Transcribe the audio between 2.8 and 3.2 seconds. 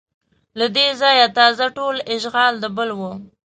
و